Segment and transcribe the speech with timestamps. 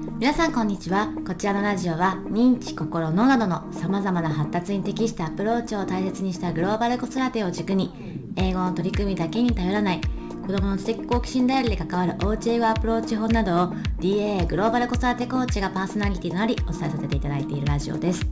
[0.00, 1.12] 皆さんこんにちは。
[1.26, 7.92] こちらのラジオは認知心脳などのさまざまな発達に適したアプローチを大切にしたグローバル子育てを軸に
[8.36, 10.00] 英語の取り組みだけに頼らない
[10.46, 13.56] 子どもの知的好奇心ダイヤルで関わるおうち英語アプローチ法などを
[14.00, 18.24] DAA グローバル子育てコーチがパーソナリティとなりお伝えさせていただいているラジオです。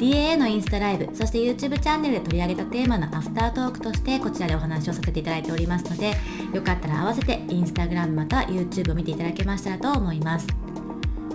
[0.00, 6.14] DAA のインスタライブそして YouTube チャンネルで取り上げたテーマのアフタートークとしてこちらでお話をさせていただいておりますので
[6.54, 10.69] よかったら合わせて Instagram また YouTube を見ていただけましたらと思います。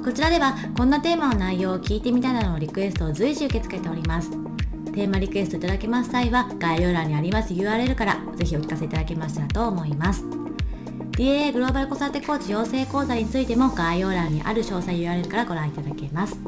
[0.05, 10.23] こちらではこんなテーマの内容を聞いてみたいなどのリクエストを随時受け付けておりますテーマリクエストいただけます際は概要欄にあります URL からぜひお聞かせいただけましたらと思います
[11.13, 16.39] DAA グローバル子育てコーチ養成講座についても概要欄にある詳細 URL からご覧いただけます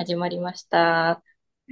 [0.00, 0.78] 始まりました。
[0.78, 1.22] は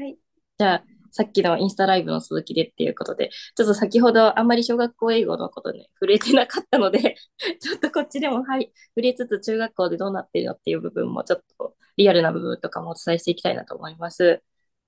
[0.07, 0.19] い。
[0.59, 7.17] じゃあ、さっきのインスタライブの続きでっていうことで、ちょっと先ほどあんまり小学校英語のことね、触れてなかったので、
[7.61, 14.43] ちょっとこっちでも、はい、触れつつ中学校でどうなってるのっていう部分も、ちょっとリアルな部分とかもお伝えしていきたいなと思います。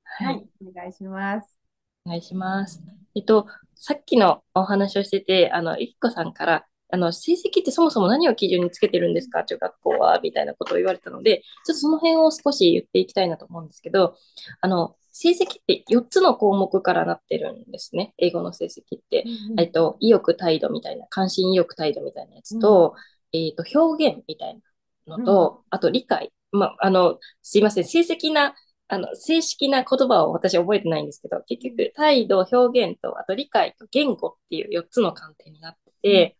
[0.05, 1.59] ははいい、お願いします。
[2.07, 2.83] お願いします。
[3.15, 14.17] えっと、さっきのお話をしてて、あの、ゆきこさんから、あの、成績ってそもそも何を基準につけてるんですか、中学校は、みたいなことを言われたので、ちょっとその辺を少し言っていきたいなと思うんですけど、
[14.61, 18.15] あの、成績って4つの項目からなってるんですね。
[18.17, 19.25] 英語の成績って。
[19.59, 22.95] えっと、意欲態度みたいな、関心意欲態度みたいなやつと、
[23.35, 24.59] えっと、表現みたい
[25.07, 26.33] なのと、あと理解。
[26.53, 28.55] まあ、あの、すいません、成績な、
[28.89, 36.39] あの、正式な言葉を私覚えてないんですけど、結局、態度、表現と、あと理解と言語っていう4つの観点になってて、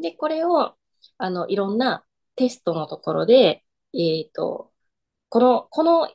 [0.00, 0.76] で、これを、
[1.18, 2.04] あの、いろんな
[2.36, 4.70] テストのところで、えっと、
[5.28, 6.08] この、この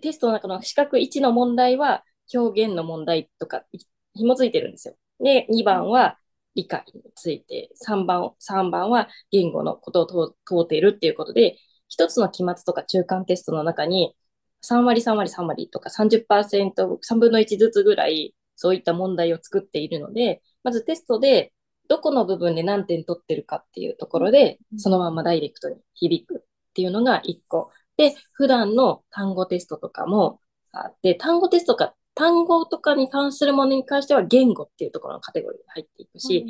[0.00, 3.78] テストの中の四角1の問題は表現の問題とかい
[4.14, 4.96] 紐づいてるんですよ。
[5.20, 6.18] で、2番は
[6.54, 11.56] 理解について、3番、3番は言語のことを問問うているっていうことで、
[11.88, 14.16] 一つの期末とか中間テストの中に
[14.62, 21.52] 3割、3割、3割とか30%、3分の1ずつぐらいそういった問題を作っているので、まずテストで
[21.88, 27.70] どこの部分で何点取ってるかっていうところで、そのままダイレクトに響くっていうのが1個。
[27.96, 30.40] で、普段の単語テストとかも
[30.72, 36.46] あって、単語テストか、単語とかに関するものに関しては言語っていうところのカテゴリーに入っていくし、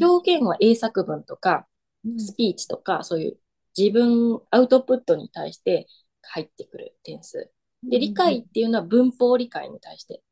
[0.00, 1.66] 表現は英作文とか、
[2.16, 3.38] スピーチとか、そういう
[3.76, 5.86] 自分、アウトプットに対して
[6.22, 7.50] 入ってくる点数。
[7.90, 10.22] で、理解っていうのは文法理解に対して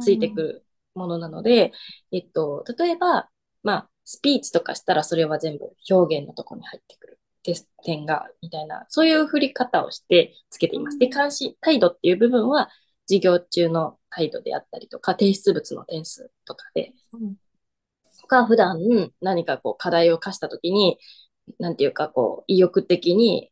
[0.00, 1.72] ついてくるものなので、
[2.12, 3.28] えっと、例えば、
[3.62, 7.13] まあ、スピーチとかしたらそれは全部表現のところに入ってくる。
[7.84, 10.98] 点が、みたいな、そういう振り方をしてつけています。
[10.98, 12.70] で、監視、態度っていう部分は、
[13.06, 17.34] 授業中の態度であったりとか、提出物の点数とかで、うん
[18.24, 18.78] とか、普段
[19.20, 20.98] 何かこう課題を課したときに、
[21.58, 23.50] なんていうかこう、意欲的に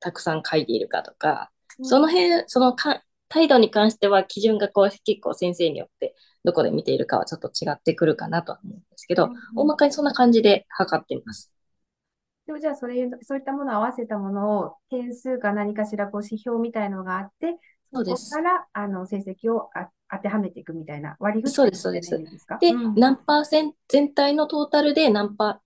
[0.00, 1.50] たくさん書いているかとか、
[1.82, 11.53] その辺、そのか態度に関しては基準がこう結構先生によってどこで見ているかはちょっと違ってくるかなとは思うんですけど、大まかにそんな感じで測っています。
[12.46, 17.56] でもじゃあそれ、そういったものを合わせたものを点数か何かしらこう指標みたいのがあって、
[17.92, 22.58] そうですこからあの成績をあ当てはめていくみたいな割り振りそうですそうですですか？
[22.58, 25.60] で、うん何パーセント、全体のトータルで何パ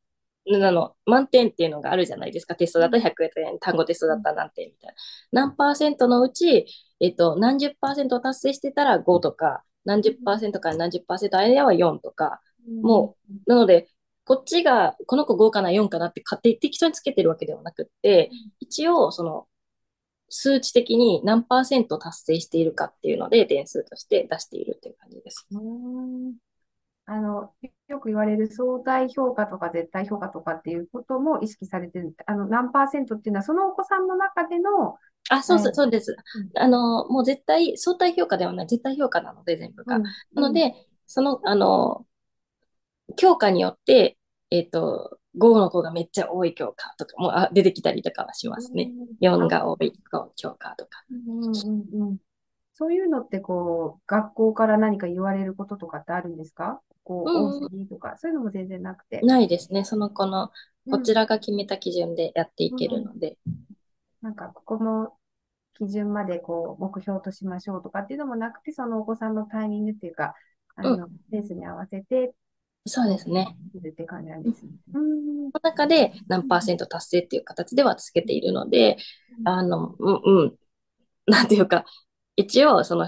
[0.50, 2.55] ー、あの、満点っていうのがあるじゃないですか。
[2.55, 4.95] テストだと100点、単語テストだったら何点みたい
[5.33, 5.43] な。
[5.43, 6.66] 何パーセントのうち、
[7.00, 12.41] えっと、何十パーセントを達成してたら5とか、何十パーセントから何十パーセント間は4とか。
[12.83, 13.16] も
[13.47, 13.89] なので、
[14.28, 18.31] こっちが、この子5かな、4かなって勝手に適当につけてるわけではなくって、
[18.61, 19.47] 一応、その、
[20.28, 25.47] 数値的に何パーセント達成しているかっていうので、点数として出しているっていう感じです。
[25.50, 26.34] うん
[27.11, 27.55] あの、
[27.89, 32.15] よく言われる相対評価とか絶対評価とかっていうことも意識されてる。
[32.27, 34.99] あの、何パーセントっていうのは、そのお子さんの中での、
[35.31, 36.15] あ、そうそう、はいそうです。
[36.55, 39.97] うんあの、もう絶対、相対評価ではない、絶対評価なので、全部が。
[39.97, 40.75] うんなので、
[41.06, 42.05] その、あの、
[43.16, 44.17] 教科によって、
[44.50, 48.92] えっと、5の子がめっちゃ多い教科とかもあ出てきたりとかはしますね。
[49.21, 49.92] 4が多い
[50.36, 51.04] 教科とか。
[51.10, 52.18] うんうんうん
[52.78, 56.80] そういうのってこう、学校から何か言われることとかってあるんですか？
[57.03, 59.21] こう、うんうん多すぎとか、そういうのも全然なくて。
[59.22, 59.84] ないですね。
[59.84, 60.53] その子の、
[60.89, 61.22] こちら。
[61.22, 63.36] らが決めた基準でやっていけるので。
[64.22, 65.12] なんか、ここの
[65.74, 70.36] 基準までこう、目標としましょうとかっていうのもなくて、そのお子さんのタイミングっていうか、
[70.77, 72.33] あの、ペースに合わせて、
[72.89, 73.57] そうですね。
[73.77, 74.73] って感じなんですね。
[74.95, 75.51] うん。
[75.53, 78.97] その中で何パーセント達成っていう形ではつけているので、
[79.45, 80.59] あの、うん、うん、
[81.27, 81.85] なんていうか、
[82.37, 83.07] 一応、その、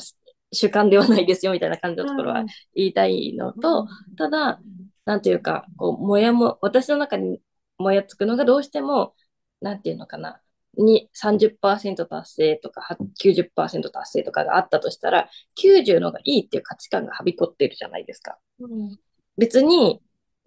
[0.52, 3.86] 主観ではないですよみたいな感じのところはうん言いたいのと、
[4.16, 4.60] ただ、
[5.04, 7.40] なんていうか、こう、もやも、私の中に
[7.78, 9.14] もやつくのがどうしても、
[9.60, 10.40] なんていうのかな、
[10.76, 18.38] に30%達成とかは90%達成とかがあったとしたら、90のがいいっていう価値観がはびこってるじゃないですか。
[18.58, 18.98] うん
[19.38, 20.00] 別に、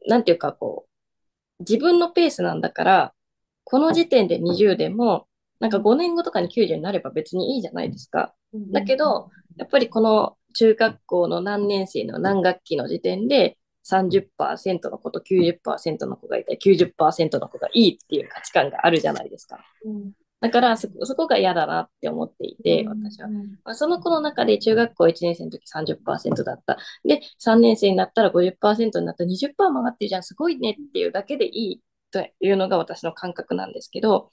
[0.08, 0.86] なんていうかこ
[1.60, 3.14] う、自分のペースなんだから、
[3.64, 5.28] この時点で20でも、
[5.60, 8.34] なんか5年後とかに90になれば別にいいじゃないですか。
[8.72, 19.60] だけど、やっぱりこの中学校の何年生の何学期の時点で30%の子と90%の子がいたり90%の子がいいっていう価値観があるじゃないですか。
[20.44, 23.30] だからそそこが嫌だなって思っていて、私は。
[23.30, 26.78] うんまあ、その子の中で中学校1年生の時30%だった。
[27.06, 29.24] で、3年生になったら50%になった。
[29.24, 31.81] 20%も上がってるじゃん、すごいねっていうだけでいい
[32.12, 34.31] というのが私の感覚なんですけど、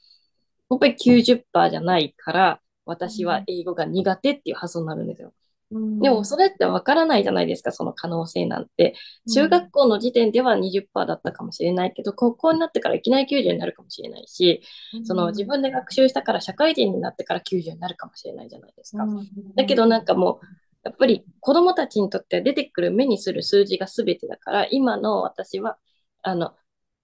[0.68, 5.32] やっぱり90%じゃないから、私は英語が苦手っていう発想になるんですよ。
[5.70, 8.94] うんでもそれってわからないじゃないですか、その可能性なんて。
[9.32, 14.62] 中学校の時点では20%だったかもしれないけど、高校になってからいきなり90になるかもしれないし、
[15.04, 19.06] その自分で学習したから社会人になってから90になるかもしれないじゃないですか。
[19.56, 20.46] だけどなんかもう、
[20.82, 25.78] やっぱり子供たちにとっては出てくる目にする数字が全てだから、今の私は、
[26.22, 26.54] あの、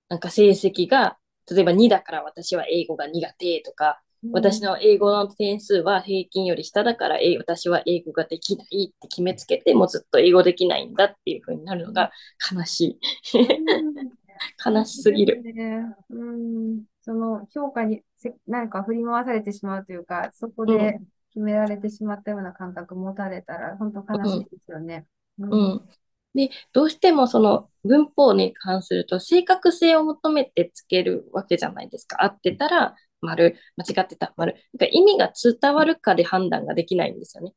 [0.09, 1.19] なんか成績が、
[1.51, 4.01] 例えば2だから私は英語が苦手とか、
[4.33, 12.11] 私の英語の点数は平均より下だから、え私は英語ができないって決めつけて、もうずっと英語できないんだっていう風になるのが
[12.53, 13.01] 悲しい。
[14.65, 15.43] 悲しすぎる。
[15.43, 15.95] ね。
[16.11, 16.85] うん。
[17.01, 20.99] その評価にせなんか振り回されてしまうというか、そこうで
[21.31, 25.07] 決められてしまったような感覚持たれたら、本当悲しいですよね。
[25.39, 25.89] ううん。
[26.35, 32.23] で、どうしてもその文法に関すると正確性を求めてつけるわけじゃないですか。
[32.23, 32.95] 合ってたら
[33.27, 34.55] 丸、間違ってたら丸。
[34.55, 37.53] なんか意味が伝わるかで判断ができないんですよね。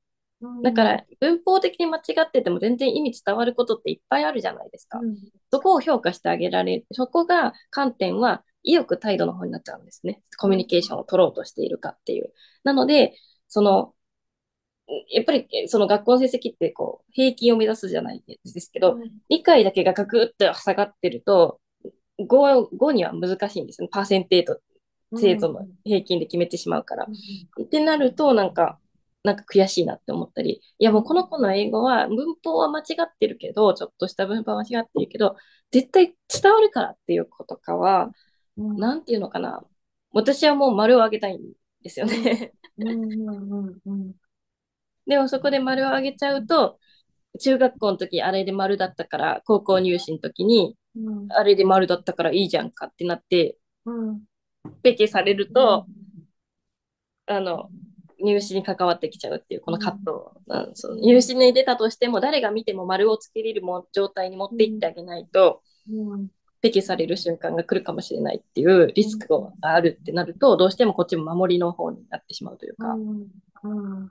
[0.64, 5.00] だから文法的に間違ってても全然意味伝わることっていっぱいあるじゃないですか。
[5.00, 5.18] うん
[5.52, 6.86] そこを評価してあげられる。
[6.92, 10.22] そこが観点は意欲態度の方になっちゃうんですね。
[10.38, 12.32] コミュニケーションを取ろうとしているかっていう。
[12.64, 13.16] なので、
[13.48, 13.96] その、
[15.12, 19.00] やっぱりその学校の成績ってこう平均を目指すじゃないですけど、
[19.30, 21.60] 理解だけがガクッと下がってると、
[22.20, 23.90] 5, 5には難しいんですよね。
[23.92, 24.60] パーセンテージ
[25.16, 27.08] 生徒の平均で決めてしまうから。
[27.62, 28.80] ってなると、なんか、
[29.24, 35.36] なんか悔しいなって思ったり、いやもうこの子の英語は文法は間違ってるけど、ちょっとした文法は間違ってるけど、
[35.72, 38.12] 絶対伝わるからっていう子とかは、
[38.58, 38.78] うん。
[38.78, 39.64] なんていうのかな。
[40.12, 41.42] 私はもう丸を上げたいん
[41.84, 42.54] ですよね。
[42.78, 44.14] うんうんうんうん。
[45.06, 46.80] でもそこで丸を上げちゃうと、
[47.40, 51.32] 中学校の時あれで丸だったから、高校入試の時にうん。
[51.32, 54.22] あれで丸だったからいいじゃんかってなって、うん
[54.82, 55.86] ペケされると、
[57.28, 57.70] あの、
[58.22, 60.12] 入試に関わってきちゃうっていう、この葛藤。
[60.48, 66.28] うんその入試に出たとしても、誰が見ても丸をつけれるも状態に持っていってあげないと、うん
[66.62, 72.90] ペケされる瞬間が来るかもしれないっていうリスクがあるってなると、どうしてもこっちも守りの方になってしまうというか。
[72.94, 73.28] うん
[73.64, 74.10] うん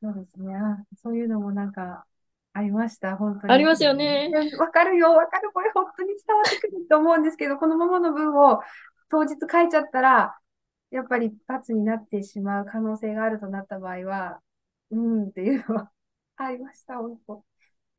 [0.00, 0.52] そうですね。
[1.00, 2.04] そういうのもなんか
[2.54, 3.52] ありました、本当に。
[3.52, 5.50] ありますよねわかるよ、わかる。
[5.52, 8.60] これ本当に伝わってくると思うんですけど、このままの文を
[9.10, 10.36] 当日書いちゃったら、
[10.90, 14.40] やっぱり罰になってしまう可能性があるとなった場合は、
[14.90, 15.90] うんっていうのは
[16.36, 17.44] ありました、本当。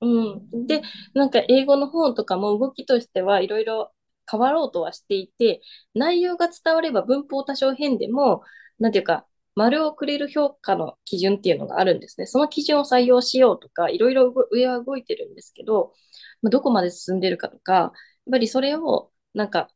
[0.02, 0.68] うん。
[0.68, 0.82] で、
[1.14, 3.92] なんか英語の本とかも動きとしてはいろいろ
[4.30, 5.62] 変わろうとはしていて、
[5.96, 8.44] 内容が伝われば文法多少変でも、
[8.80, 9.26] なんていうか、
[9.56, 12.26] 丸をくれる評価の基準っていうのがあるんですね。
[12.28, 15.94] その基準を採用しようとか、いろいろ上は動いてるんですけど、
[16.42, 17.92] まあ、どこまで進んでるかとか、やっ
[18.32, 19.70] ぱりそれをなんか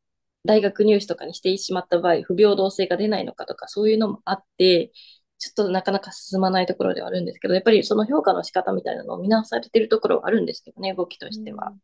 [0.46, 4.92] 大学入試とかにしてしまった場合、不平等性が出ないのかとか、そういうのもあって、
[5.40, 11.68] ちょっとなかなか進まないところではあるんですけど、やっぱりその評価の仕方みたいなのを見直されてるところはあるんですけどね、動きとしては。
[11.68, 11.80] うん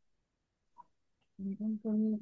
[1.59, 2.21] 本当に、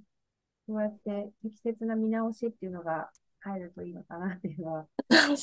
[0.67, 4.87] そうやって適切な見直しっていうのが入るといいのかなっていうのは。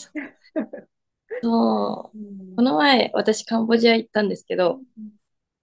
[1.42, 2.18] そう。
[2.18, 4.80] うんこの前、私カンボジア行ったんですけど、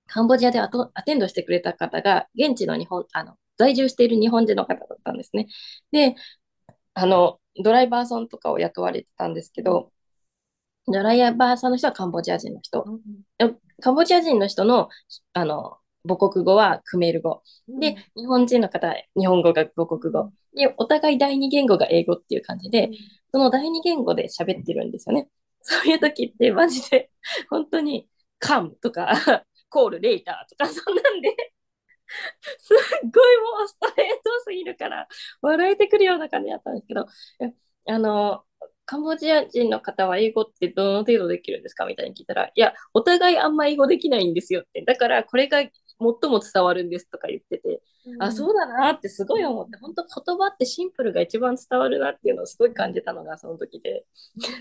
[0.08, 5.48] カンボジアでアトアテンドしてくれた方が、現地の日本、あの、在住している日本人の方だったんですね。
[5.92, 6.16] で、
[6.94, 9.92] あの、ドライバーさんとかを雇われてたんですけど、
[10.88, 12.84] ドライバーさんの人はカンボジア人の人。
[13.40, 14.90] うんカンボジア人の人の、
[15.34, 17.44] あの、母国語はクメール語。
[17.68, 20.32] で、日本人の方は日本語が母国語。
[20.56, 22.90] で、お互い第二言語が英語っていう感じで、
[23.32, 25.30] その第二言語で喋ってるんですよね。
[25.62, 27.12] そういう時ってマジで、
[27.50, 28.08] 本当に、
[28.40, 29.12] カムとか、
[29.70, 31.30] コール、レイターとか、そんなんで、
[32.60, 32.78] すっ
[33.12, 35.08] ごいもうストレートすぎるから、
[35.42, 37.06] 笑えてくるような感じだったんですけど、
[37.42, 37.54] え
[37.88, 38.44] あの、
[38.86, 44.84] カンボジア人の方は英語ってどの程度できるんですかみたいに聞いたら、いや、お互いあんま英語できないんですよって。
[44.86, 45.64] だからこれが
[46.00, 54.06] 最も伝わるんですとか言ってて、うん、あ、そうだなってすごい思って、本当言葉ってシンプルが一番伝わるなっていうのをすごい感じたのがその時で。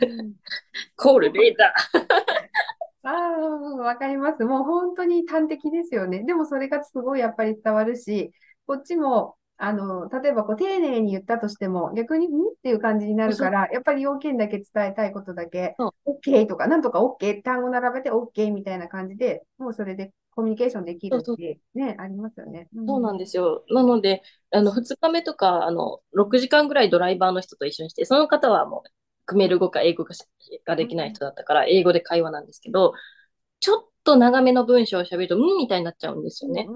[0.08, 0.34] うん、
[0.96, 1.74] コール、データ。
[3.06, 4.44] ああ、わかります。
[4.44, 6.22] もう本当に端的ですよね。
[6.24, 8.32] でもそれがすごいやっぱり伝わるし、
[8.66, 12.30] こっちもあの、例えばこう丁寧に言ったとしても、逆に、ん？
[12.30, 15.76] っていう感じになるから、やっぱり要件だけ伝えたいことだけ、
[16.06, 22.68] OK とか、なんとか OK、単語並べて OK みたいな感じで、もうそれでコミュニケーションできるってね、ありますよね。
[22.74, 23.64] うん、そうなんですよ。
[23.70, 28.90] なので、あの、2日目とか、あの、6時間ぐらいドライバーの人と一緒にして、その方はもう、
[29.26, 30.04] クメル語か英語
[30.64, 32.94] ができない人だったから、英語で会話なんですけど、
[33.60, 36.66] ちょっと長めの文章を喋ると、うんみたいになっちゃうんですよね。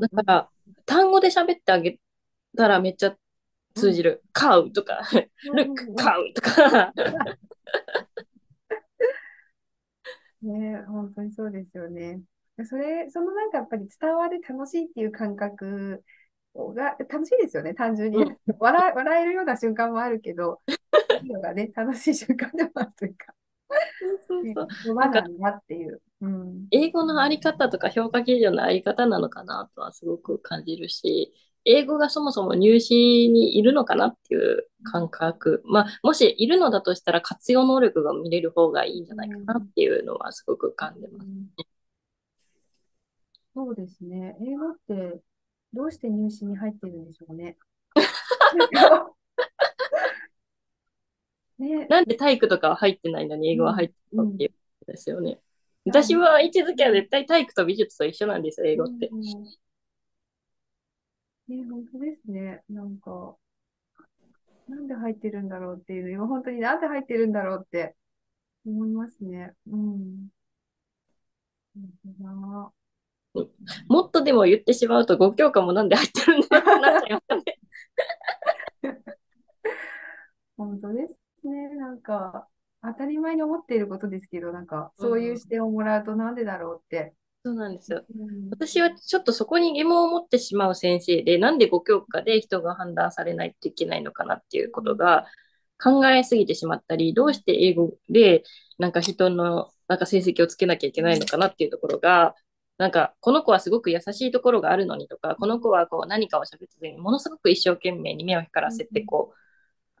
[0.00, 0.48] だから、
[0.86, 1.98] 単語で喋ってあげ
[2.56, 3.16] たらめっちゃ
[3.74, 4.22] 通じる。
[4.32, 5.00] 買うとか、
[5.54, 6.92] ルック買うとか。
[10.42, 12.20] ね、本当にそうですよね。
[12.64, 16.02] それ、そのなんかやっぱり伝わる楽しいっていう感覚
[16.54, 18.18] が楽しいですよね、単純に。
[18.58, 20.60] 笑笑えるような瞬間もあるけど、
[21.22, 23.34] いいのがね、楽しい瞬間でもあるというか。
[24.26, 24.94] そうそうそう。
[24.94, 26.00] なんだっていう。
[26.22, 31.34] うん、英語のあり方とか評価基準のあり方なのかなとはすごく感じるし、
[31.66, 32.94] 英語がそもそも入試
[33.28, 35.62] にいるのかなっていう感覚。
[35.66, 41.64] まあ、もしいるのだとしたら活用能力が見れる方がいいんじゃないかなっていうのはすごく感じます、ねうん、
[43.56, 44.36] そうですね。
[44.38, 45.22] 英語って
[45.72, 47.56] どうして入試に入ってるんでしょうね。
[51.58, 55.40] ねなんで体育とかは入ってないのに英語は入ってるのっていうことですよね。
[55.86, 59.08] うん、私は位置づけは絶対体育と美術と一緒なんですよ、英語って。
[59.08, 59.32] うんね、
[61.64, 62.62] 本当ですね。
[62.68, 63.38] なんか、
[64.68, 67.96] なんで入ってるんだろうっていうの、今本当になんで入ってるんだろうって
[68.66, 69.54] 思いますね。
[69.66, 70.28] うん。
[72.18, 72.70] な
[73.88, 77.58] もっとでも言ってしまうと、5教科もなんで入ってるんだよってなっちゃいますね。
[80.56, 81.76] 本当ですね。
[81.76, 82.48] なんか、
[82.82, 87.14] 当たり前に思っていることですけど、なんか、そういう視点をもらうとなんでだろうって
[87.46, 88.02] そうなんですよ。
[88.50, 95.26] 私はちょっとそこに疑問を持ってしまう先生で、なんで5教科で人が判断されないといけないのかなっていうことが
[95.80, 98.42] 考えすぎてしまったり、どうして英語で
[98.78, 102.34] なんか人のなんか成績をつけなきゃいけないのかなっていうところが、
[102.78, 109.32] なんかこの子はすごく優しいところがあるのにとか、この子はこう何かを喋ってにものすごく一生懸命に目を光らせてこ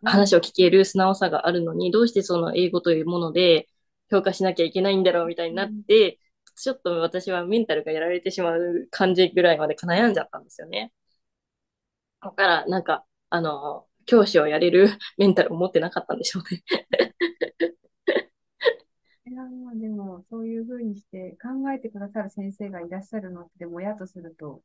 [0.04, 3.68] う話を聞ける素直さがあるのに、どうしてその英語というもので
[4.10, 6.20] 評価しなきゃいけないんだろうみたいになって、
[6.56, 10.92] ちょっと私はメンタルがやられてしまう感じぐらいまで悩んじゃったんですよね。
[12.22, 16.62] だから、なんか、あの、教師をやれるメンタルを持ってなかったんでしょうね。
[17.15, 17.15] い
[19.36, 24.62] や、まあでも、そういうふうにして考えてくださる先生がいらっしゃるのって、も親とすると、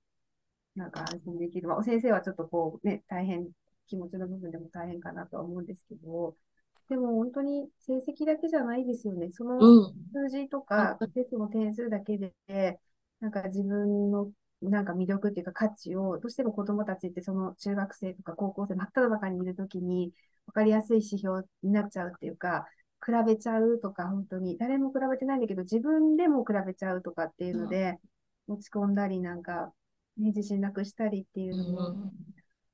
[0.75, 1.67] なんか安心できる。
[1.67, 3.49] まあ、先生はちょっとこうね、大変、
[3.87, 6.35] 気持ちの部分でも大変かなとは思うんですけど、
[6.89, 9.29] でも本当に成績だけじゃないですよね。
[9.33, 9.59] その
[10.13, 12.33] 数字とか、テストの点数だけで、
[13.19, 20.11] なんか自分のなんか魅力っていうか価値を、どうしても子供たちってその中学生とか高校生真っ只中にいるときに
[20.45, 22.65] 分かりやすい指標になっちゃうっていうか、
[23.03, 27.99] 比べちゃうとか、本当に誰も比べてないんだけど、自分でも比べちゃうとかっていうので、
[28.47, 29.73] 落ち込んだり、なんか、
[30.17, 32.11] ね、自信なくしたりっていうのも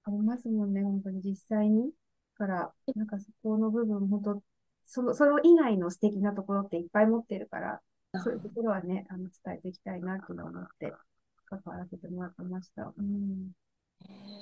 [0.04, 1.92] ありますもんね、本当に実際に。
[2.38, 4.44] から、なんかそこの部分、本当
[4.86, 7.82] その、それ以外の素敵なところっていっぱい持ってるから、
[8.24, 10.94] そういうところはね、あの伝えていきたいなっていうのを思って、
[11.46, 12.94] 関わらせてもらってました。
[12.98, 13.52] うん、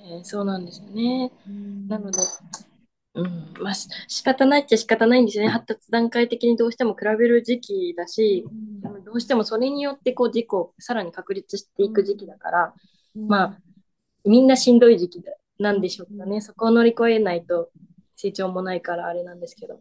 [0.10, 1.32] えー、そうなんですよね。
[1.48, 2.18] うん、なので、
[3.16, 5.50] うん、まあ、仕方ないっちゃ仕方ないんですよね。
[5.50, 8.46] 発達段階的にどうしても比べる時期だし、
[8.84, 12.74] うん、どうしてもそれによってこう自己をさらに確立していく時期だから、
[13.16, 13.60] まあ、
[14.26, 15.24] みんなしんどい時期
[15.60, 16.42] なんでしょうかね。
[16.42, 17.70] そこを乗り越えないと
[18.16, 19.80] 成長もないからあれなんですけど。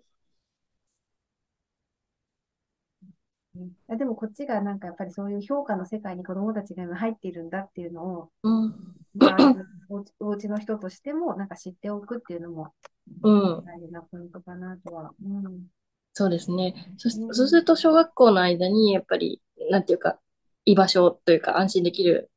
[3.88, 8.74] でもこっちがなんかやっぱりそういう評価の世界に子どもたちが今入っているんだっていうのを、うん、
[9.14, 9.54] まあ、
[10.18, 12.72] お家の人としてもなんか知っておくっていうのも
[13.22, 15.12] 大事なポイントかなとは。
[15.24, 15.66] うん、
[16.12, 16.94] そうですね。
[16.96, 17.10] そ。
[17.10, 20.18] そうすると小学校の間にやっぱりなんていうか
[20.64, 22.30] 居場所というか安心できる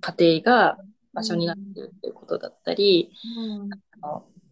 [0.00, 0.78] 家庭が
[1.12, 3.70] 場所になっているということだったり、うん、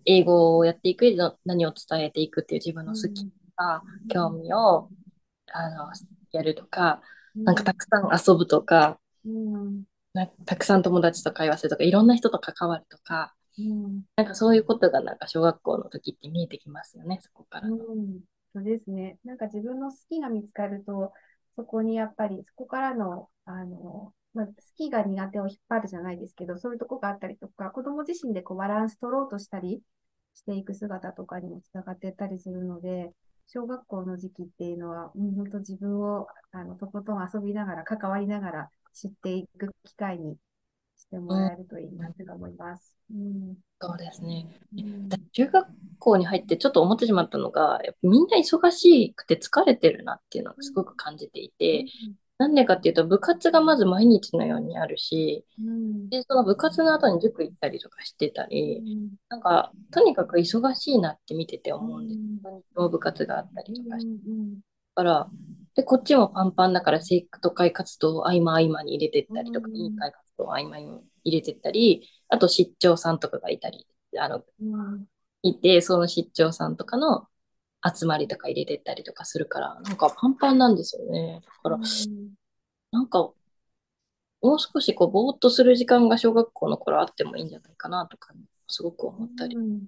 [0.04, 4.88] 英語をやっていく上で何を伝えていくっていう自分の好きとか、興味を
[5.52, 5.90] あの
[6.32, 7.02] やるとか、
[7.34, 8.98] なんかたくさん遊ぶとか、
[10.46, 14.02] たくさん友達と会話するとか、いろんな人と関わるとか、うん。
[14.16, 17.76] なんかそういうことがなんか小学校の時って見えてきますよね、そこからの。
[17.76, 18.20] うん。
[18.54, 19.18] そうですね。
[19.24, 21.12] なんか自分の好きが見つかると、
[21.54, 29.82] そこにやっぱり、そこからの、あの、まあ、好きが苦手を引っ張るじゃないですけど、そういうとこがあったりとか、子供自身でこうバランス取ろうとしたり
[30.34, 33.12] していく姿とかにもつながっていったりするので、
[33.46, 40.36] 小学校の時期っていうのは、うん、本当自分を、あの、とことん遊びながら、関わりながら知っていく機会に
[41.02, 42.96] してもらえるといいなって思います。
[43.12, 43.56] うん。
[43.80, 44.46] そうですね。
[44.76, 45.66] うんだ中学
[45.98, 51.86] 校に入ってちょっと思ってしまったのが、やっぱみんな忙しくて疲れてるなっていうのがすごく感じていて、
[52.38, 56.08] なんでかっていうと部活がまず毎日のようにあるし、うん。
[56.08, 62.20] で、その部活の後に塾行ったりとかしてたうり、んなんかとにかく忙しいなって見てて思うんです。
[62.76, 64.60] うん部活があったりとかしてうん
[64.94, 65.28] から、
[65.74, 73.86] で、こっちもパンパンだから生徒会活動を合間合間に入れてったりとか、うん委員会活動を合間に入れてったり、あと出張さんとかがいたり、
[74.18, 75.06] あの、うん
[75.42, 77.26] いて、その出張さんとかの
[77.84, 81.40] 集まりとか入れてったりとかするから、なんかパンパンなんですよね。
[81.44, 81.78] だから、
[82.92, 83.32] なんか、
[84.40, 88.32] もう少しこう、ぼーっとする時間が小学校の頃あってもいいんじゃないかなとか、
[88.68, 89.56] すごく思ったり。
[89.56, 89.86] うん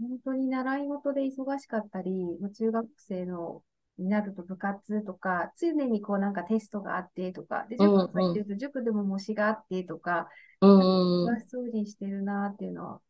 [0.00, 3.62] 本当に習い事で忙しかったり、まあ中学生の
[3.98, 10.28] になると部活とか、常にこうなんかテストがあってとか、で、うんうん塾入ってると塾でも模試があってとか、
[10.60, 11.34] うんうんうん。
[11.34, 13.00] 忙しそうにしてるなっていうのは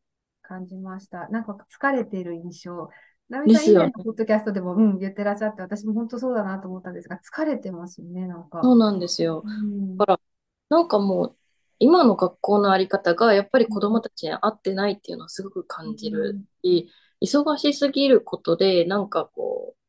[0.42, 1.28] 感じました。
[1.28, 2.90] なんか疲れてる印象。
[3.28, 8.60] ナミさん以前のポッドキャストでも、うん、言ってらっしゃって、私も本当そうだなと思ったんですが、疲れてますよね、なんか。
[8.62, 9.42] そうなんですよ。
[9.44, 10.20] うんだから、
[10.68, 11.36] なんかもう、
[11.78, 16.90] 今の学校のあり方がやっぱり子供たちに合ってないっていうのはすごく感じるし、
[17.22, 19.83] 忙しすぎることで、なんかこう、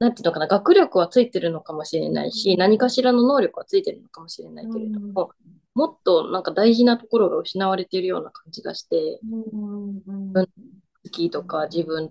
[0.00, 5.30] なんていうのかな、学力はついてるのかもしれないし、何かしらの能力はついてるのかもしれないけれども、
[5.74, 9.20] もっとなんか大事なところが失われているような感じがして、
[9.52, 10.46] うんうん
[11.02, 12.10] 好きとか自分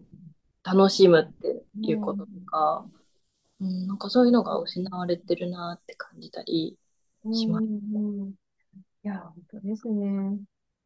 [0.63, 2.85] 楽しむっていうこととか、
[3.61, 6.77] うん、なんかそういうのが失われてるなって感じたり
[7.31, 7.65] します。
[7.65, 8.33] うんうん
[9.03, 10.39] いや、本当ですね。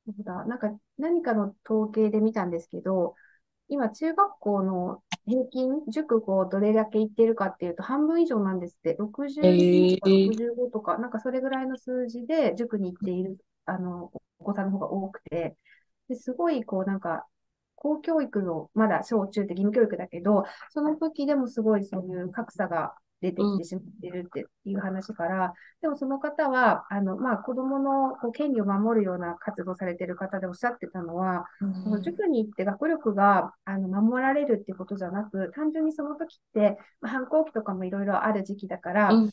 [0.06, 0.46] そうだ。
[0.46, 3.16] なんか、何かの統計で見たんですけど、
[3.70, 8.96] 今、中学校の平均、塾こう、どれだけ行ってるかっていうと、半分以上なんですって。
[9.00, 15.56] 62とか65とか、なんかそれぐらいの数字で塾に行っている、あの、お子さんの方が多くて、
[16.10, 17.26] ですごい、こう、なんか、
[17.76, 31.46] 公教育の、まだ小中って義務教育だけど、その時でもすごいそういう格差が出てきてしまっているっていう話から、でもその方は、あの、まあ、子供のこう権利を守るような活動されている方でおっしゃってたのは、
[31.84, 39.32] その塾に行って学力があの守られるってことじゃなく、単純にその時って、まあ、反抗期とかもいろいろある時期だから、うん。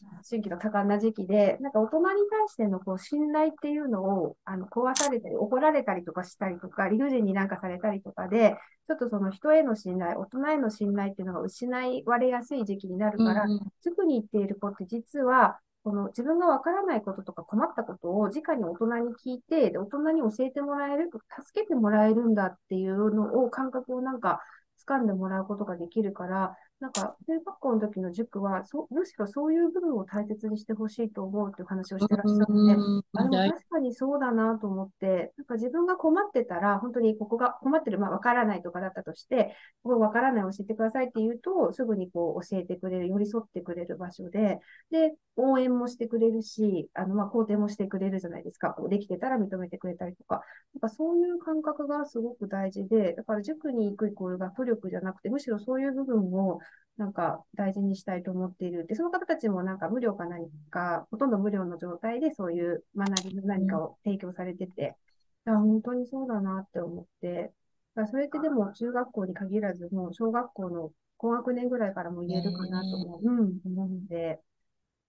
[0.51, 8.57] の多感な時期で、なんか大人に対してのこう信頼っていうのをあの壊されたり、怒られたりとかしたりとか、理不尽になんかされたりとかで、
[8.91, 11.71] ちょっとその人への信頼、大人への信頼っていうのが失
[12.07, 21.09] われやすい時期になるから、うん塾に行っている子って実は、この自分がわからないこととか困ったことを直に大人に聞いて、で大人に教えてもらえる、
[21.45, 24.41] 助けてもらえるんだっていうのを、感覚をなんか
[24.89, 44.59] 掴んでもらうことができるから、なんか、中学校の時の塾は、そむしろそういう部分を大切にしてほしいと思うっていう話をしてらっしゃって、うんあ、でも確かにそうだなと思って、なんか自分が困ってたら、本当にここが困ってる、まあわからないとかだったとして、ここわからない教えてくださいって言うと、すぐにこう教えてくれる、寄り添ってくれる場所で、
[44.91, 48.71] で、応援もしてくれるし、あの、まあ肯定もしてくれるじゃないですか。
[48.71, 50.41] こうできてたら認めてくれたりとか。
[50.75, 56.61] なんかそういう感覚がすごく大事で、だから塾に行くイコール学力じゃなくて、むしろそういう部分を
[57.01, 58.87] なんか大事にしたいと思っている。
[58.87, 64.99] で、その方たちもなんか無料か何か、ほとんど無料の状態でそういう学びの何かを提供されてて、
[65.47, 67.55] あ、本当にそうだなって思って、
[67.95, 74.43] だそれってでも中学校に限らず、もう小学校の高学年ぐらいからも言えるかなと思う、うん、思うので、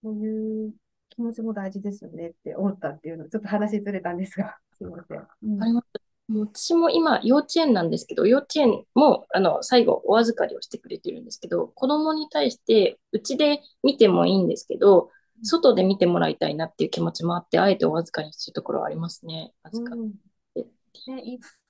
[0.02, 0.72] そういう
[1.10, 5.18] 気持ちも大事ですよねって思ったっていうの、ちょっと話ずれたんですが、すいません。
[5.42, 5.62] うん。
[5.62, 15.10] あります私も今、幼稚園なんですけど、幼稚園もあの最後、お預かりをしてくれてるんですけど、子供に対して、うちで見てもいいんですけど、
[15.42, 19.52] 外で見てもらいたいなっていう気持ちもあって、あえてお預かりにするところはありますね。
[19.64, 20.12] 預かりうん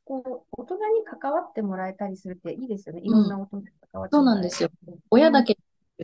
[0.04, 3.02] こう大人に関わってもらえたりするっていいですよね。
[3.02, 4.68] いろんな大人に関わってそうもらえなんですよ。
[4.86, 4.98] る。
[5.10, 5.56] 親だけ、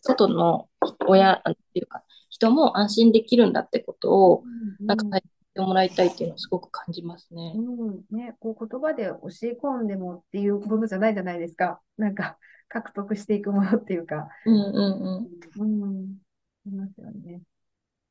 [0.02, 0.68] 外の
[1.06, 1.42] 親っ
[1.74, 4.44] ていうか、人も安心できるんだってことを、
[4.80, 5.18] うん、なんか
[5.54, 7.54] てもらいたいっていうのをすごく感じますね。
[7.56, 9.12] うん、ね、こう言葉で教
[9.48, 11.80] え込んでもっていうものじゃないじゃないですか。
[11.96, 14.28] なんか獲得していくものっていうか。
[14.46, 16.18] うんうんうん、
[16.66, 17.42] いますよね。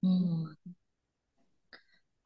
[0.03, 0.11] うん。
[0.11, 0.13] う
[0.49, 0.57] ん。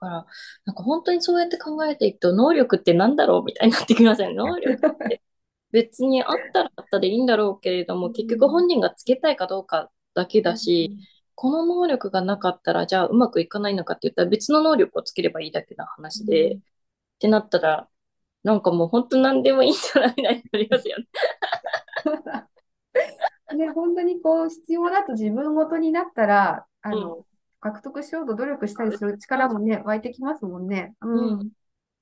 [0.01, 0.25] から、
[0.65, 4.35] なんか本当にそうやって考えていくと、能力ってなんだろうみたいになってきますよね。
[4.35, 5.21] 能力って
[5.71, 10.97] 別にあったらあったでいいんだろうけれども、結局本人がつけたいかどうかだけだし、
[11.41, 16.61] この能力がなかったら、じゃあうまくいかないのかって言ったら別の能力をつければいいだけな話で、うんっ
[17.17, 17.89] てなったら、
[18.43, 21.07] なんかもう本当何でもいいんじゃないみたいになりますよね。
[23.57, 27.25] ね、本当にこう必要だと自分ごとになったら、あの、
[27.59, 30.95] 獲得しようと努力したりする力もね、湧いてきますもんね。
[31.01, 31.39] うん。
[31.39, 31.49] うん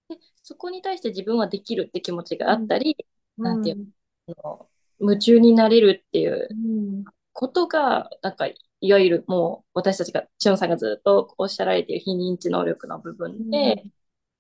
[0.10, 2.98] でそこに対して自分はできるって気持ちがあったり、
[3.38, 3.88] なんていう
[4.28, 7.06] あの夢中になれるっていううん。
[7.32, 8.50] ことが、なんか、
[8.82, 13.84] いわゆるもう私たちが、チョンさんがずっとおっしゃられている非認知能力の部分で、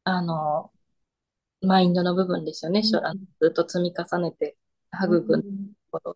[0.04, 0.71] あの、
[1.62, 2.84] マインドの部分ですよね。
[2.84, 4.56] しょあのずっと積み重ねて
[4.93, 5.43] 育む
[5.91, 6.15] こと。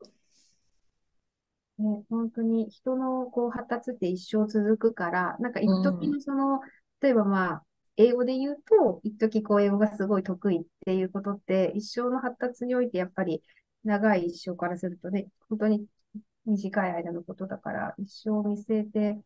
[1.79, 6.61] ね、本当に人のこう発達って一生続くから、なんか一時のその、
[7.01, 7.63] 例えばまあ、
[7.97, 13.43] 英語で言うと、一時こう英語がすごい得意っていうことって、一生の発達においてやっぱり
[13.83, 15.85] 長い一生からするとね、本当に
[16.45, 19.19] 短い間のことだから、一生を見据えて、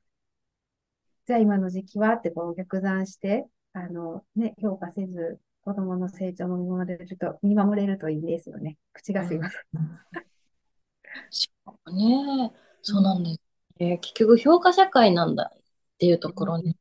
[1.26, 8.78] じゃあ今の時期はってこう逆算して、あのね、評価せず、子供の成長も見守れると、見守れるといいですよね。
[8.94, 9.62] 口がすいません。
[11.30, 13.42] しかもね、そうなんです。
[13.80, 15.60] ね結局評価社会なんだっ
[15.98, 16.78] ていうところに、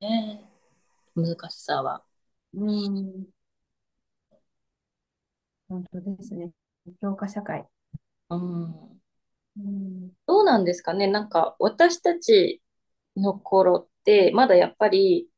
[0.00, 0.44] ね、
[1.14, 2.02] 難しさは。
[2.54, 3.26] うん。
[5.68, 6.50] 本当ですね。
[7.00, 7.66] 評価社会。
[8.30, 9.03] うん
[9.58, 10.10] うん。
[10.26, 11.06] どうなんですかね？
[11.06, 12.60] なんか私たち
[13.16, 15.28] の頃ってまだやっぱり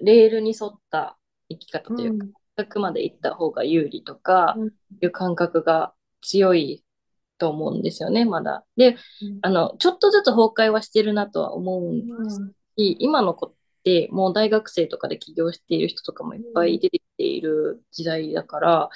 [0.00, 1.18] レールに沿った
[1.48, 4.70] 生き方というか、深くまで行った方が有利とかうん。
[5.02, 6.84] いう感覚が強い
[7.38, 8.64] と思うんですよね、まだ。
[8.76, 9.38] で、うん。
[9.40, 12.40] あの、ちょっとずつ崩壊はしてるなとは思うんです
[12.76, 18.90] し、今の子ってもう大学生とかで起業している人とかもいっぱい出てきている時代だから、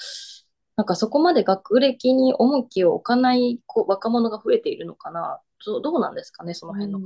[0.76, 5.40] なんかそこまで学歴に重きを置かない子若者が増えているのかな。
[5.66, 7.00] どうどうなんですかね、その辺の。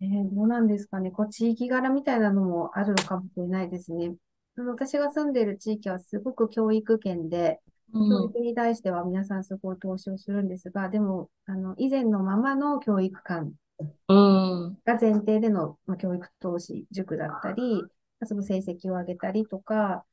[0.00, 1.10] えーどうなんですかね。
[1.10, 4.14] こう、地域柄みたいなのもあるのかもしれないですね。
[4.56, 7.60] 私が住んでいる地域はすごく教育圏で、
[8.08, 13.54] 教うん育に対しては皆さんすごい投資をするんですが、でも、あの、以前のままの教育観
[14.08, 17.90] うんが前提での、まあ、教育投資、塾だったり、
[18.24, 20.04] その成績を上げたりとか、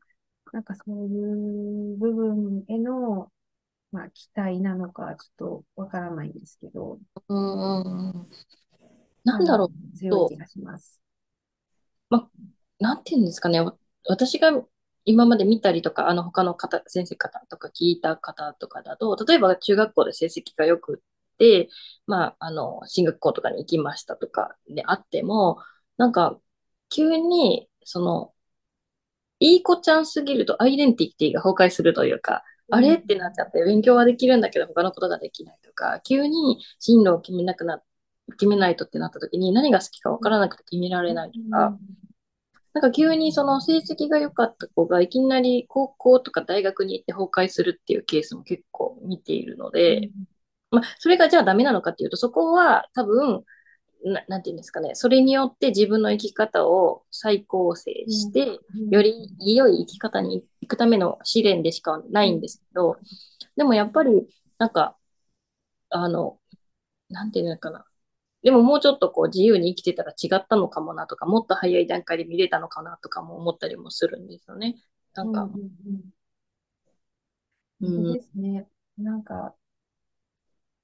[0.54, 3.32] なんかそういう部分への、
[3.92, 8.28] まあ、期待なのか、ちょっとわからないんですけど、うん
[9.24, 9.98] なんだろう。
[9.98, 11.00] 強い気がします。
[12.80, 13.76] なんていうんですかね、わ
[14.08, 14.52] 私が
[15.06, 21.02] 今まで見たりとか、あの他の方、先生方とか聞いた方とかだと、例えば中学校で成績が良く
[21.34, 21.70] って、
[22.08, 25.58] まあ、あの、進学校とかに行きましたとかであっても、
[25.98, 26.40] なんか、
[26.90, 28.34] 急に、その、
[29.40, 37.82] いい子ちゃんすぎるとアイデンティティが崩壊するというか、あれってなっちゃって、勉強はできるんだけど他のことができないとか、急に進路を決めなくな、
[38.32, 41.78] 決めないとってなった時に何が好きか分からなくて決められないとか、
[42.74, 50.12] なんか急にその成績が良かった子がいきなり高校とか大学に行って崩壊するっていうケースも結構見ているので、
[50.72, 53.44] まあ、それがじゃあダメなのかっていうと、そこは多分、
[54.04, 58.60] ななんていうんですかね、それによって自分の生き方を再構成して、
[58.90, 62.98] より良い生き方に行くための試練でしかないんですけど、
[63.58, 64.98] でもやっぱり、なんか、
[65.90, 66.40] あの、
[67.10, 67.86] なんていうのかな。
[68.44, 74.78] でももうちょっとこう自由に生きてたら違ったのかもなとか、もっと早い段階で見れたのかなとかも思ったりもするんですよね。
[75.14, 75.70] なんか、うんうんう
[77.82, 78.68] うんそうん、ですね。
[78.98, 79.56] なんか、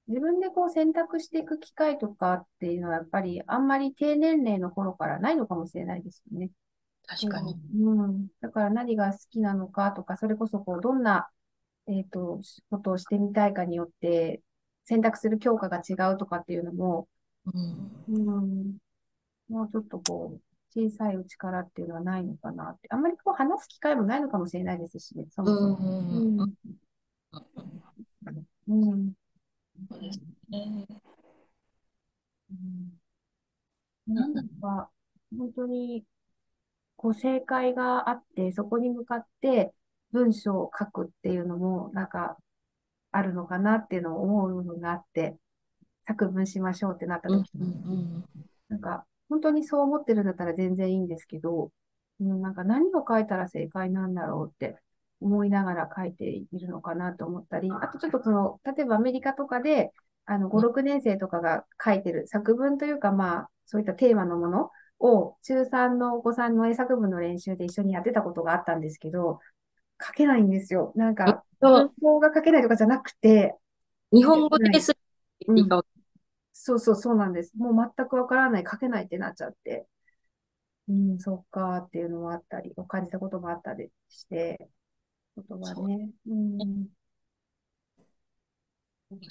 [0.08, 6.50] 自分でこう選択していく機会とかっていうのはやっぱりあんまり低年齢の頃からないのかもしれないですよね。
[7.06, 7.56] 確かに。
[7.80, 8.28] うん。
[8.40, 11.28] だから何が好きなのかとか、それこそこう、どんな、
[11.86, 12.40] えっと、
[12.70, 14.42] ことをしてみたいかによって、
[14.84, 17.08] 選択する教科が違うとかっていうのも、
[17.44, 18.76] うん、うん、
[19.48, 20.40] もうちょっとこう、
[20.78, 22.88] 小さいうちからっていうのはないのかなって。
[22.90, 25.76] あんまりこう話す機会もないのかもしれないですしね、そもそも。
[25.76, 26.54] うんうん。
[28.68, 29.12] うん。
[29.90, 30.86] そうですね。
[32.50, 34.14] うん。
[34.14, 34.90] なんだか、
[35.36, 36.04] 本当に、
[36.96, 39.74] こう、正解があって、そこに向かって
[40.12, 42.36] 文章を書くっていうのも、なんか、
[43.12, 45.36] あるのかなっていうのを思う部分があって、
[46.06, 48.24] 作文しましょうってなったうん時、うん。
[48.68, 51.72] なんか、本当にそう思ってるんだったら全然いいんですけど、
[52.20, 54.76] うん、なんか何を書いたら正解なんだろうって
[55.20, 59.92] 思いながら書いているのかなと思ったり、あとちょっとその、例えばアメリカとかで、
[60.26, 69.40] あの、5、6年生とかが書いてる作文というか、まあ、そういったテーマのものを中3のお子さんの英作文の練習で一緒にやってたことがあったんですけど、
[70.04, 70.92] 書けないんですよ。
[70.96, 73.54] なんか、文法が書けないとかじゃなくて、
[74.12, 74.98] 日本語でするっ
[75.38, 75.82] て言っていいか
[76.52, 77.52] そうそうそうなんです。
[77.56, 79.86] もう全くわからない、書けないってなっちゃって。
[80.88, 84.68] うん、そっかっていうのもあったり、感じたこともあったりして、
[85.36, 86.10] 言葉ね。
[86.26, 86.88] うん。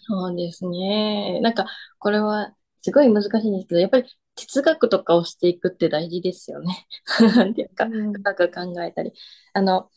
[0.08, 1.39] そうですね。
[1.41, 1.65] なんか、
[2.00, 6.88] これはすごい難しいんですけど、やっぱり哲学とかをしていくって大事ですよね。
[7.36, 9.12] なんていうか、うん深く考えたり。
[9.54, 9.89] あの、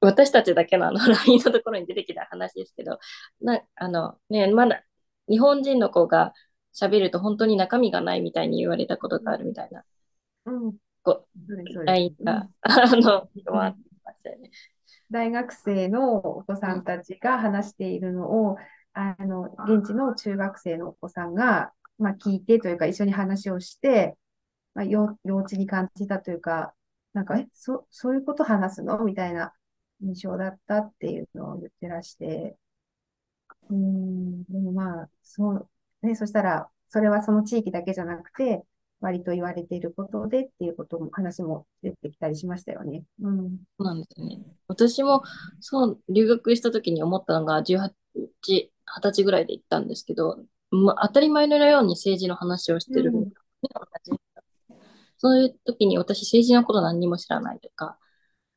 [0.00, 2.98] 私たちだけのあの LINE のところに出てきた話ですけど、
[3.40, 4.82] な、あの、ね、まだ
[5.28, 6.32] 日本人の子が
[6.74, 9.84] 喋ると本当に中身がないみたいに言われたことがあるみたいな、
[10.46, 10.76] うん。
[11.02, 13.89] こそうですそう LINE うんが、 あの、回ってまし
[14.22, 14.50] たよね。
[15.10, 18.56] 大学生のお子さんたちが話しているのを、
[18.92, 24.16] あの、現地の中学生のお子さんが、まあ、聞いてというか、一緒に話をして、
[24.74, 26.74] まあ、幼幼稚に感じたというか、
[27.12, 29.04] なんか、え、そ、そういうこと話すの？
[29.04, 29.52] みたいな
[30.00, 32.56] 印象だったっていうのを言ってらして、
[33.70, 35.68] うーん、でもまあ、そう、
[36.02, 38.64] ね、そしたら、それはその地域だけじゃなくて、
[39.00, 43.04] 割と言われていることでっていうことも、話も出てきたりしましたよね。
[43.22, 43.58] うん。
[43.78, 44.38] そうなんですね。
[44.68, 45.22] 私も、
[45.60, 53.32] そう、留学した時に思ったのが、18、20歳ぐらいで行ったんですけど、まあ、当たり前のように政治の話をしてる、うん
[55.22, 57.98] そういう時に私政治のこと何にも知らないとか、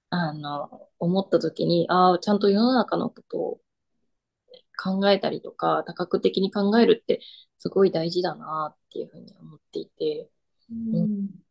[0.10, 3.62] あの、思った時に、ああ、ちゃんと世の中のことを
[4.82, 7.22] 考えたりとか、多角的に考えるって
[7.58, 10.30] すごい大事だなっていうふうに思っていて、
[10.94, 11.44] うん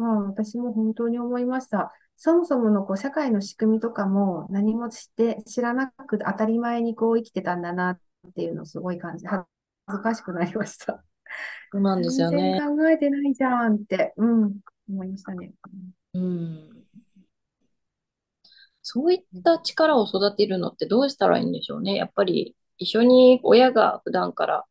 [0.00, 1.92] まあ、私も本当に思いました。
[2.16, 8.00] そもそものこう社会の仕組みとかも何も知って、知らなくて当たり前にこう生きてたんだなっ
[8.34, 9.44] ていうのをすごい感じ、恥
[9.90, 11.04] ずかしくなりました。
[11.70, 12.58] そうなんですよね。
[12.58, 15.52] 全然考えてないじゃんって、うん、思いましたね。
[16.14, 16.70] うん。
[18.82, 21.94] そういった力を育てるのってどうしたらいいんでしょうね。
[21.94, 24.64] やっぱり一緒に親が普段から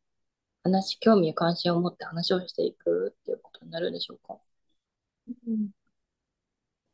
[0.63, 4.37] 話、興味関心を持って話をしていくっていうことになるんでしょうか？
[5.27, 5.69] うん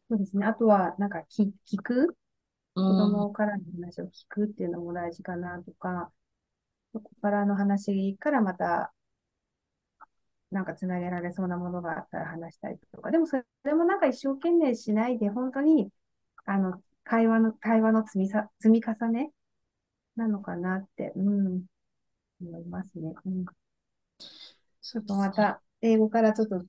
[0.09, 0.45] そうですね。
[0.45, 2.15] あとは、なんか聞、聞く？
[2.75, 2.97] う子ん。
[2.97, 6.11] 供からの話を聞くっていうのも大事かなとか、
[6.93, 8.93] そこからの話からまた、
[10.51, 13.09] なんかつなげられそうなものがあったら話したりとか。
[13.11, 15.89] でもそれもなんか一生懸命しないで、本当に、
[16.45, 19.31] あの、会話の、会話の積みさ、積み重ね
[20.15, 21.63] なのかなって、うん、
[22.41, 23.13] 思いますね。
[23.25, 23.45] うん。
[24.81, 26.59] ちょっとまた、英語からちょっと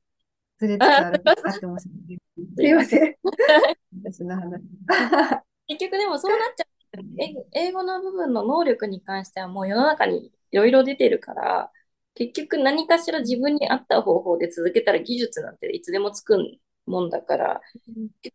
[0.58, 2.16] ずれつつある、あってもしれ。
[2.56, 3.16] すいません。
[4.04, 4.62] 私の話。
[5.68, 6.66] 結局でもそうなっちゃう。
[7.20, 11.70] え英語の部分の能力に関してはもう世の中にいろいろ出てるから、
[12.14, 16.38] 結局何かしら自分に合った方法で続けたら技術なんていつでもつく
[16.86, 17.60] もんだから、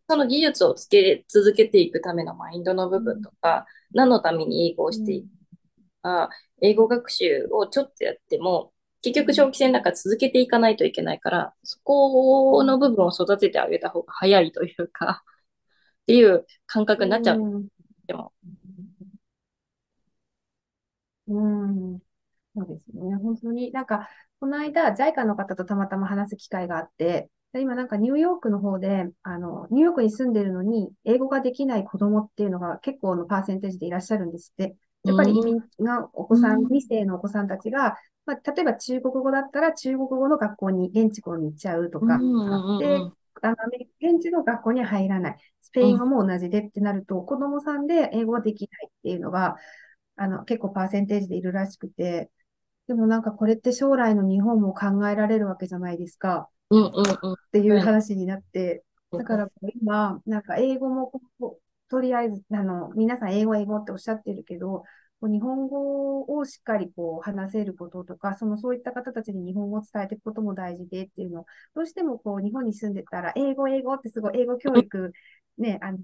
[0.07, 5.27] その技術をつけ続けていくためのマインドの部分とか、何のために英語をしていく
[6.01, 6.29] か、
[6.61, 15.23] 英語学習をちょっとやっても、結局長期戦だから続けていかないといけないから、そこの部分を育ててあげた方が早いというか、
[16.03, 17.43] っていう感覚になっちゃう。
[17.55, 17.67] うん。
[18.07, 18.33] でも
[21.27, 21.99] うん、
[22.55, 23.15] そうですね。
[23.17, 23.85] 本当に、なん。
[23.85, 24.09] か、
[24.39, 27.87] この間、JICA の方とたまたま話す機会があって、で今なん。
[27.87, 30.33] かニューヨークの方で、あの、ニューヨークに住ん。
[30.33, 34.31] でるのに、英語ができない子供っていうのが結構のパーセンテージでいらっしゃるん。
[34.31, 34.77] ですって。
[35.03, 42.97] やっぱり移民がお子さん、うん2世のお子さんたちが、まあ、例えば中国語だったら中国語の学校に、現地校に行っちゃうとか、うんうんうんで、
[43.41, 43.55] あの、
[43.99, 45.37] 現地の学校には入らない。
[45.61, 49.55] スペイン語も同じでってなると、子供さんで英語ができないっていうのが、
[50.17, 52.29] あの、結構パーセンテージでいるらしくて、
[52.87, 56.49] でもなんかこれって将来の日本も考えられるわけじゃないですか。
[56.69, 56.89] うんうん
[57.23, 57.33] うん。
[57.33, 57.83] っていうはい。
[57.83, 59.49] 話になって、だから
[59.81, 61.11] 今、なんか英語も
[61.91, 64.83] とりあえず、あの、皆さん英語英語っておっしゃってるけど、
[65.21, 71.41] 日本語をしっかりこう話せることとか、そのそういった方たちに日本語を伝えていくことも大事でっていうの。
[71.41, 75.11] を、どうしてもこう日本に住んでたら、英語英語ってすごい英語教育、
[75.57, 75.99] ね、あの、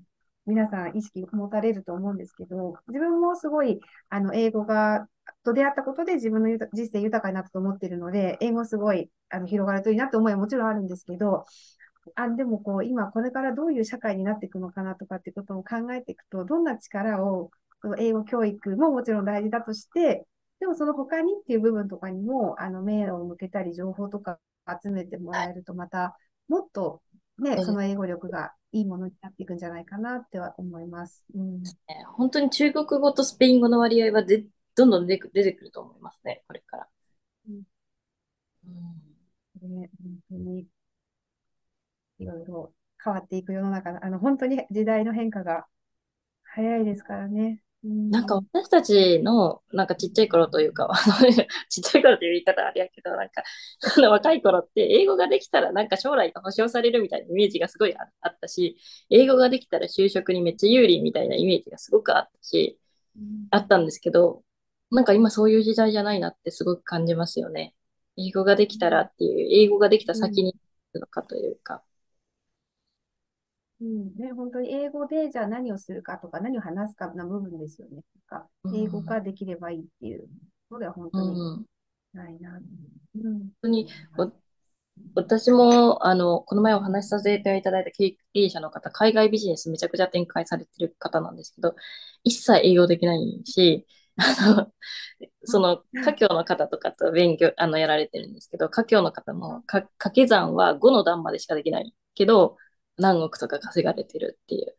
[0.46, 5.08] 皆さん意識を持たれると思うんですけど、自分もすごい、あの、英語が、
[5.46, 11.46] と出会ったことで自分の人生豊かになったと思ってるので、英語すごい、あの、広がるといいなって思いはもちろんあるんですけど、
[12.16, 17.52] あ、でもこう、今これからどういう社会になっていくのかなとかっていうことを考えていくと、どんな力を、
[18.00, 20.28] 英語教育ももちろん大事だとして、
[20.60, 24.40] でもその他にっていう部分とかにも、あの、目を向けたり、情報とか
[24.84, 26.18] 集めてもらえると、また、
[26.48, 27.02] もっと
[27.40, 31.24] ね、うんその英語力がいいものになっていくんじゃないかなっては思います。
[31.36, 31.62] うん。
[31.62, 31.72] ね
[32.16, 36.88] 本当に中国語とスペイン語の割合はでどんどん出てく出てくると思いますね、これから。
[37.50, 37.62] うん
[38.66, 40.68] うんね、本当に。
[42.20, 45.66] いろいろ変わっていく世の中、あの、本当に時代の変化が
[46.44, 47.62] 早いですからね。
[47.84, 51.32] うん、なんか私たちの、なんかちっちゃい頃というか、あの
[51.70, 53.44] ちっちゃい頃という言い方あれやけど、なんか、
[53.98, 58.78] あの若い頃って英語ができたらなんか将来が保証されるみたいなイメージがすごいああったし、
[59.10, 62.80] 英語ができたら就職にめっちゃ有利みたいなイメージがすごくあったし、
[63.16, 64.44] うんあったんですけど、
[64.92, 67.76] なんか今そういう時代じゃないなってすごく感じますよね。
[68.18, 70.60] 英語ができたらっていう、英語ができた先に行
[70.94, 71.84] くのかというか。
[73.80, 78.04] うんね、本当に英語でじゃあ何をするかとか何を話すかの部分ですよね。
[78.30, 80.28] なんかうん英語ができればいいっていう
[80.72, 81.66] のでは本う当にん。
[82.14, 82.60] 本ないな。
[83.16, 83.52] うん。
[83.62, 84.32] 当に、お
[85.16, 91.76] 私も、あの、この前お話しさせていただいた経営者の方、海外ビジネスめちゃくちゃ展開されてる方なんですけど、
[92.24, 93.88] 一切英語できないし、
[94.18, 94.74] あの、
[95.46, 102.58] その、華僑の方とかと勉強、あの、やられてるんですけど、華僑の方も、か掛け算は5の段までしかできないけど、
[102.98, 104.76] 何億とか稼がれてるっていう。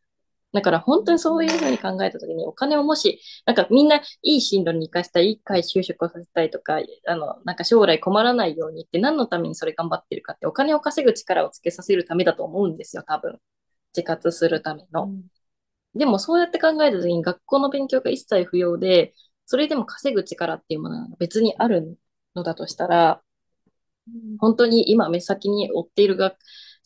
[0.53, 13.39] だから本当にそういうふうに考えたときに、お金をもし、なんかみんないい進路に生かしたい、いい回就職をさせたいとか、あの、なんか将来困らないようにって何のためにそれ頑張ってるかって、お金を稼ぐ力をつけさせるためだと思うんですよ、多分。
[13.95, 15.11] 自活するための。
[15.95, 21.99] でもそうやって考えたときに学校の勉強が一切不要で、それでも稼ぐ力っていうものが別にある
[22.35, 23.23] のだとしたら、
[24.07, 26.35] うん本当に今目先に追っているが、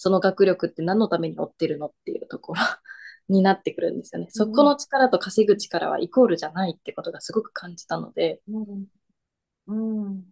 [0.03, 2.61] その学力って何のために追ってるのっていうところ
[3.29, 4.27] になってくるんですよね。
[4.31, 8.87] そこの力と稼ぐ力はイコールじゃないってことがすごく感じたので、うん。
[9.69, 9.75] う
[10.09, 10.25] ん。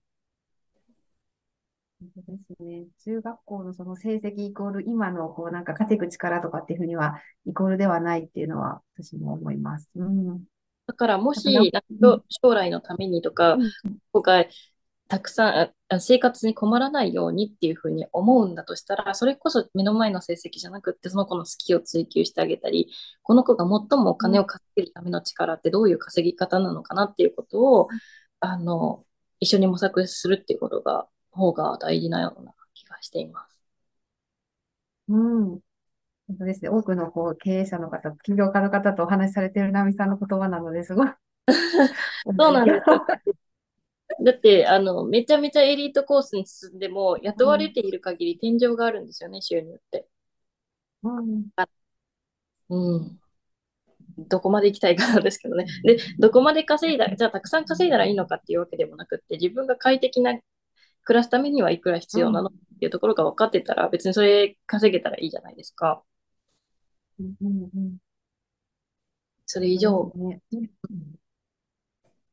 [2.00, 2.86] 本当ですね。
[3.04, 9.88] 中学校のその成績イコール今のこうなんか稼ぐ力とかっていうふうにはイコールではないっていうのは私も思います。
[9.94, 10.42] うん。
[10.88, 11.48] だからもし、
[12.42, 13.70] 将来のためにとか、うん
[14.12, 14.50] 今回
[15.10, 22.88] たくさん生活に困らないようにっていうふうに思うんだとしたら、それこそ目の前の成績じゃなくって、その子の好きを追求してあげたり、
[23.22, 27.88] この子が最もお金を稼げるための力ってどういう稼ぎ方なのかなっていうことを、
[28.38, 29.04] あの、
[29.40, 33.58] 一緒に模索するっていうことが、方が大事なような気がしています。
[35.08, 35.48] うん。
[36.28, 36.68] 本当ですね。
[36.68, 41.08] 多くのこう経営者の方、起業家の方とお話しされているナミさんの言葉なのですごい。
[42.38, 43.06] そうなんですよ。
[44.24, 50.08] だって、あの、めちゃめちゃエリートコースに進んでも、雇われている限り天井があるんですよね、収入って。
[51.02, 51.50] うん。
[52.68, 53.20] うん。
[54.28, 55.66] どこまで行きたいかなんですけどね。
[55.84, 60.38] で、どこまで稼いだ、じゃあたくさん稼いだらいいのかっていうわけでもなくって、自分が快適な
[61.04, 66.02] 暮らすためにはいくら必要なのっていうところが分かってたら、別にそれ稼げたらいいじゃないですか。
[67.18, 67.98] うんうんうん
[69.46, 70.40] それ以上、ね。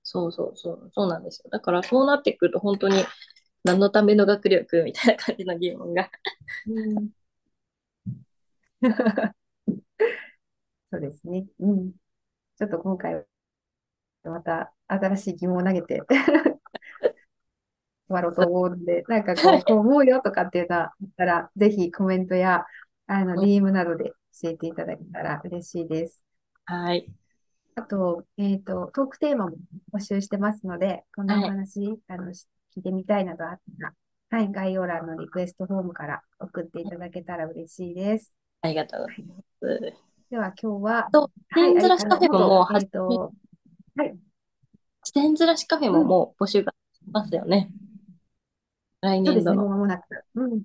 [0.10, 1.50] そうそうそう、そうなんですよ。
[1.50, 3.04] だからそうなってくると本当に
[3.66, 6.10] 何のための学力みたいな感じの疑問が。
[6.66, 7.10] うん
[10.92, 11.46] そうですね。
[11.60, 11.92] うん。
[12.58, 13.26] ちょっと今回、
[14.24, 16.16] また新しい疑問を投げて終
[18.08, 22.66] わろうと思うので、なんかこう、こう思うよとかっていうのあったら、ぜひコメントや、
[23.08, 26.24] あの、DM などで教えていただけたら嬉しいです。
[26.64, 27.12] はい。
[27.78, 29.56] あと、えっと、トークテーマも
[29.94, 33.86] 募集してますので、こんなおはい話、あの、し聞いてみたいなどあった
[34.32, 38.34] ら、はい、概要欄のリクエストフォームから送っていただけたら嬉しいです。
[38.64, 39.94] ありがとうございます。
[40.32, 41.28] では今日は、と、は
[41.70, 47.70] い、点ずらしカフェももうあり始め、がとうえっと、点ずらしカフェももう募集がしますよね。
[49.02, 49.62] 来そうですね、年度の。
[49.62, 50.04] もう間もなく。
[50.34, 50.64] うん。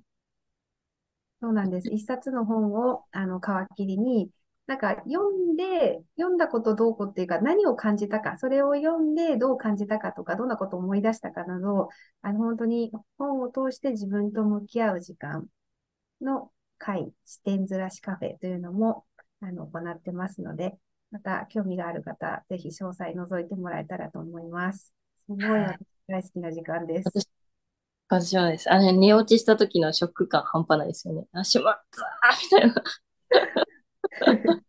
[1.43, 1.89] そうなんです。
[1.89, 3.43] 一冊の本を、あの、皮
[3.75, 4.31] 切りに、
[4.65, 11.89] なんか読んで、読んだことどうこうっていうか、何を感じたか、それを読んでどう感じたかとか、どんなことを思い出したかなど、
[12.21, 15.47] あの、本当に本を通して自分と向き合う時間
[16.21, 19.05] の会、視点ずらしカフェというのも、
[19.41, 20.77] あの、行ってますので、
[21.11, 24.93] また興味がある方、ぜひ詳細覗いてもらえたらと思います。
[25.27, 27.09] すごい私大好きな時間です。
[27.09, 27.27] 私、
[28.07, 28.71] 私はです。
[28.71, 31.25] あの、寝落ちした時のショック感半端ないですよね。
[31.33, 32.83] あ、しまったーみたいな。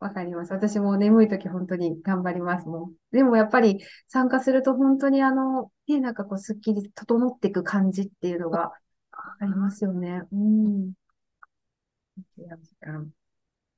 [0.00, 0.52] わかります。
[0.52, 2.94] 私も眠いとき本当に頑張りますもん。
[3.12, 8.72] でもやっぱり参加すると本当にあの、ね、なんかこうすっきり整っていく感じっていうのが
[9.40, 10.22] ありますよね。
[10.32, 10.92] うん。
[12.36, 12.46] 時
[12.80, 13.12] 間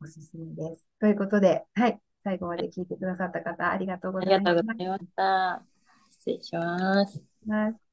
[0.02, 0.86] おすすめです。
[1.00, 2.00] ということで、はい。
[2.24, 5.64] 最後まで聞いてくださった方、ありがとうごありざいがとうまございました。
[6.10, 7.24] 失礼します。
[7.46, 7.85] す。